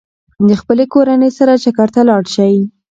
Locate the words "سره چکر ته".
1.39-2.01